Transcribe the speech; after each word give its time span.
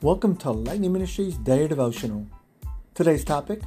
Welcome 0.00 0.36
to 0.36 0.52
Lightning 0.52 0.92
Ministries 0.92 1.36
Daily 1.38 1.66
Devotional. 1.66 2.24
Today's 2.94 3.24
topic 3.24 3.62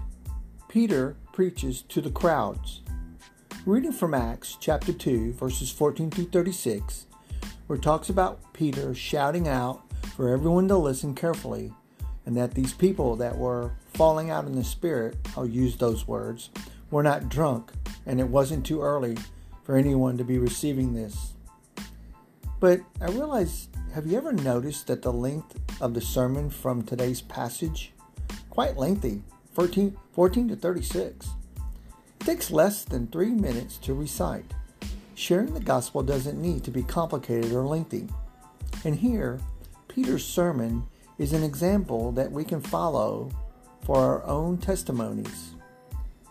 Peter 0.69 1.17
preaches 1.33 1.81
to 1.89 1.99
the 1.99 2.09
crowds. 2.09 2.83
Reading 3.65 3.91
from 3.91 4.13
Acts 4.13 4.55
chapter 4.57 4.93
2, 4.93 5.33
verses 5.33 5.71
14 5.71 6.09
through 6.09 6.29
36, 6.29 7.07
where 7.67 7.75
it 7.75 7.81
talks 7.81 8.07
about 8.07 8.53
Peter 8.53 8.95
shouting 8.95 9.49
out 9.49 9.81
for 10.15 10.29
everyone 10.29 10.69
to 10.69 10.77
listen 10.77 11.13
carefully, 11.15 11.73
and 12.25 12.37
that 12.37 12.53
these 12.53 12.73
people 12.73 13.17
that 13.17 13.37
were 13.37 13.73
falling 13.93 14.29
out 14.29 14.45
in 14.45 14.55
the 14.55 14.63
Spirit, 14.63 15.17
I'll 15.35 15.45
use 15.45 15.75
those 15.75 16.07
words, 16.07 16.49
were 16.91 17.03
not 17.03 17.27
drunk, 17.27 17.73
and 18.05 18.21
it 18.21 18.29
wasn't 18.29 18.65
too 18.65 18.81
early 18.81 19.17
for 19.65 19.75
anyone 19.75 20.17
to 20.17 20.23
be 20.23 20.37
receiving 20.37 20.93
this. 20.93 21.33
But 22.61 22.79
I 23.01 23.07
realize, 23.07 23.67
have 23.93 24.07
you 24.07 24.17
ever 24.17 24.31
noticed 24.31 24.87
that 24.87 25.01
the 25.01 25.11
length 25.11 25.59
of 25.81 25.95
the 25.95 26.01
sermon 26.01 26.49
from 26.49 26.83
today's 26.83 27.21
passage. 27.21 27.91
Quite 28.51 28.77
lengthy, 28.77 29.23
14, 29.53 29.97
14 30.13 30.47
to 30.49 30.55
36. 30.55 31.27
It 32.19 32.25
takes 32.25 32.51
less 32.51 32.85
than 32.85 33.07
three 33.07 33.31
minutes 33.31 33.77
to 33.79 33.95
recite. 33.95 34.53
Sharing 35.15 35.53
the 35.53 35.59
gospel 35.59 36.03
doesn't 36.03 36.39
need 36.39 36.63
to 36.63 36.71
be 36.71 36.83
complicated 36.83 37.51
or 37.51 37.65
lengthy. 37.65 38.07
And 38.85 38.95
here, 38.95 39.39
Peter's 39.87 40.25
sermon 40.25 40.85
is 41.17 41.33
an 41.33 41.43
example 41.43 42.11
that 42.13 42.31
we 42.31 42.43
can 42.43 42.61
follow 42.61 43.31
for 43.83 43.97
our 43.97 44.25
own 44.25 44.57
testimonies. 44.57 45.51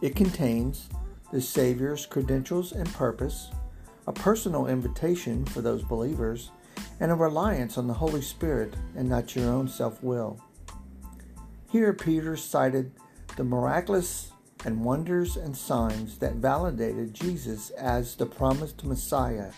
It 0.00 0.14
contains 0.14 0.88
the 1.32 1.40
Savior's 1.40 2.06
credentials 2.06 2.72
and 2.72 2.92
purpose, 2.92 3.50
a 4.10 4.12
personal 4.12 4.66
invitation 4.66 5.44
for 5.46 5.60
those 5.60 5.84
believers, 5.84 6.50
and 6.98 7.12
a 7.12 7.14
reliance 7.14 7.78
on 7.78 7.86
the 7.86 7.94
Holy 7.94 8.20
Spirit 8.20 8.74
and 8.96 9.08
not 9.08 9.36
your 9.36 9.48
own 9.48 9.68
self 9.68 10.02
will. 10.02 10.40
Here, 11.70 11.92
Peter 11.92 12.36
cited 12.36 12.90
the 13.36 13.44
miraculous 13.44 14.32
and 14.64 14.84
wonders 14.84 15.36
and 15.36 15.56
signs 15.56 16.18
that 16.18 16.34
validated 16.34 17.14
Jesus 17.14 17.70
as 17.70 18.16
the 18.16 18.26
promised 18.26 18.84
Messiah. 18.84 19.52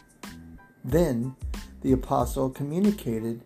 Then, 0.84 1.34
the 1.80 1.92
apostle 1.92 2.50
communicated 2.50 3.44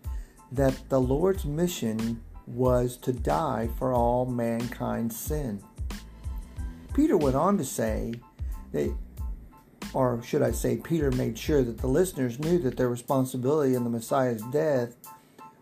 that 0.50 0.88
the 0.88 1.00
Lord's 1.00 1.44
mission 1.44 2.20
was 2.48 2.96
to 2.96 3.12
die 3.12 3.68
for 3.78 3.92
all 3.92 4.26
mankind's 4.26 5.16
sin. 5.16 5.62
Peter 6.94 7.16
went 7.16 7.36
on 7.36 7.56
to 7.58 7.64
say 7.64 8.14
that 8.72 8.92
or 9.96 10.22
should 10.22 10.42
I 10.42 10.50
say, 10.50 10.76
Peter 10.76 11.10
made 11.10 11.38
sure 11.38 11.62
that 11.64 11.78
the 11.78 11.86
listeners 11.86 12.38
knew 12.38 12.58
that 12.58 12.76
their 12.76 12.90
responsibility 12.90 13.74
in 13.74 13.82
the 13.82 13.88
Messiah's 13.88 14.42
death 14.52 14.94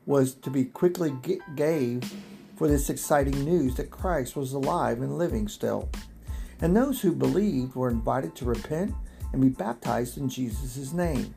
was 0.07 0.35
to 0.35 0.51
be 0.51 0.65
quickly 0.65 1.15
gave 1.55 2.13
for 2.57 2.67
this 2.67 2.91
exciting 2.91 3.45
news 3.45 3.77
that 3.77 3.93
Christ 3.93 4.35
was 4.35 4.53
alive 4.53 5.03
and 5.03 5.19
living 5.19 5.47
still. 5.47 5.89
And 6.61 6.77
those 6.77 7.01
who 7.01 7.15
believed 7.15 7.77
were 7.77 7.89
invited 7.89 8.35
to 8.35 8.45
repent 8.45 8.93
and 9.33 9.41
be 9.41 9.51
baptized 9.51 10.19
in 10.19 10.29
Jesus' 10.29 10.93
name. 10.93 11.33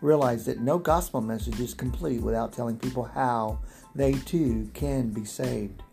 Realize 0.00 0.44
that 0.46 0.58
no 0.58 0.80
gospel 0.80 1.20
message 1.20 1.60
is 1.60 1.74
complete 1.74 2.22
without 2.22 2.52
telling 2.52 2.76
people 2.76 3.04
how 3.04 3.60
they 3.94 4.14
too 4.14 4.68
can 4.74 5.10
be 5.10 5.24
saved. 5.24 5.84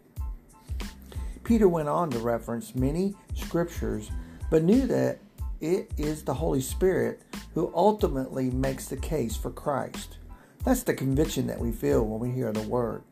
Peter 1.44 1.70
went 1.70 1.90
on 1.90 2.10
to 2.10 2.18
reference 2.18 2.74
many 2.74 3.14
scriptures, 3.36 4.10
but 4.50 4.64
knew 4.64 4.88
that 4.88 5.20
it 5.62 5.92
is 5.98 6.24
the 6.24 6.34
Holy 6.34 6.62
Spirit 6.62 7.22
who 7.54 7.72
ultimately 7.74 8.52
makes 8.52 8.88
the 8.88 8.98
case 8.98 9.36
for 9.36 9.52
Christ. 9.52 10.18
That's 10.64 10.84
the 10.84 10.94
conviction 10.94 11.48
that 11.48 11.60
we 11.60 11.72
feel 11.72 12.06
when 12.06 12.20
we 12.20 12.36
hear 12.36 12.52
the 12.52 12.68
word. 12.68 13.04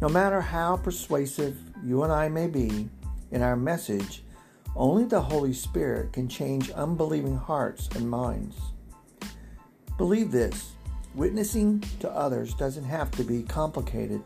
No 0.00 0.08
matter 0.08 0.40
how 0.40 0.76
persuasive 0.76 1.56
you 1.84 2.02
and 2.02 2.12
I 2.12 2.28
may 2.28 2.46
be 2.46 2.88
in 3.30 3.42
our 3.42 3.56
message, 3.56 4.22
only 4.74 5.04
the 5.04 5.20
Holy 5.20 5.52
Spirit 5.52 6.12
can 6.12 6.28
change 6.28 6.70
unbelieving 6.70 7.36
hearts 7.36 7.88
and 7.94 8.08
minds. 8.08 8.56
Believe 9.96 10.30
this 10.30 10.72
witnessing 11.14 11.82
to 11.98 12.10
others 12.10 12.54
doesn't 12.54 12.84
have 12.84 13.10
to 13.12 13.24
be 13.24 13.42
complicated. 13.42 14.22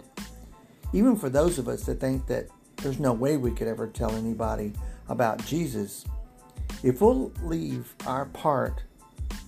Even 0.93 1.17
for 1.17 1.29
those 1.29 1.59
of 1.59 1.67
us 1.67 1.85
that 1.85 1.99
think 1.99 2.27
that 2.27 2.47
there's 2.77 3.01
no 3.01 3.13
way 3.13 3.37
we 3.37 3.51
could 3.51 3.67
ever 3.67 3.87
tell 3.87 4.15
anybody 4.15 4.73
about 5.09 5.45
Jesus, 5.45 6.05
if 6.85 7.01
we'll 7.01 7.33
leave 7.43 7.95
our 8.07 8.27
part 8.27 8.83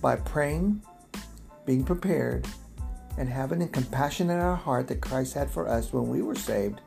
by 0.01 0.15
praying, 0.15 0.81
being 1.67 1.83
prepared, 1.83 2.47
and 3.15 3.29
having 3.29 3.61
a 3.61 3.67
compassion 3.67 4.31
in 4.31 4.39
our 4.39 4.55
heart 4.55 4.87
that 4.87 5.01
Christ 5.01 5.35
had 5.35 5.51
for 5.51 5.67
us 5.67 5.93
when 5.93 6.07
we 6.07 6.23
were 6.23 6.33
saved, 6.33 6.81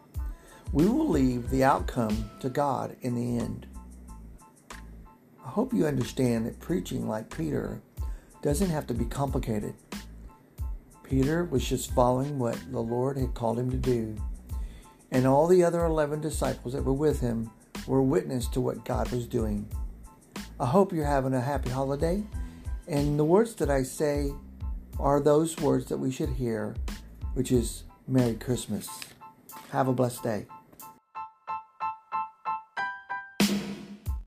we 0.73 0.87
will 0.87 1.09
leave 1.09 1.51
the 1.51 1.63
outcome 1.63 2.29
to 2.41 2.49
God 2.49 2.97
in 3.03 3.15
the 3.15 3.39
end. 3.39 3.69
I 5.45 5.49
hope 5.51 5.73
you 5.73 5.87
understand 5.87 6.47
that 6.47 6.59
preaching 6.59 7.09
like 7.09 7.35
Peter 7.35 7.81
doesn't 8.43 8.71
have 8.71 8.89
to 8.89 8.95
be 8.95 9.05
complicated. 9.05 9.75
Peter 11.05 11.45
was 11.45 11.69
just 11.69 11.95
following 11.95 12.41
what 12.41 12.59
the 12.73 12.81
Lord 12.81 13.17
had 13.17 13.35
called 13.35 13.61
him 13.61 13.71
to 13.71 13.77
do, 13.77 14.17
and 15.13 15.29
all 15.29 15.47
the 15.47 15.63
other 15.63 15.85
11 15.85 16.21
disciples 16.21 16.75
that 16.75 16.85
were 16.85 16.93
with 16.93 17.21
him 17.21 17.53
were 17.87 18.03
witness 18.03 18.49
to 18.49 18.61
what 18.61 18.85
God 18.85 19.13
was 19.13 19.29
doing. 19.29 19.69
I 20.61 20.67
hope 20.67 20.93
you're 20.93 21.07
having 21.07 21.33
a 21.33 21.41
happy 21.41 21.71
holiday. 21.71 22.23
And 22.87 23.19
the 23.19 23.25
words 23.25 23.55
that 23.55 23.71
I 23.71 23.83
say 23.83 24.31
are 24.99 25.19
those 25.19 25.57
words 25.57 25.87
that 25.87 25.97
we 25.97 26.11
should 26.13 26.29
hear, 26.29 26.75
which 27.33 27.51
is 27.51 27.85
Merry 28.07 28.35
Christmas. 28.35 28.87
Have 29.71 29.89
a 29.89 29.95
blessed 29.95 30.23
day. 30.23 30.47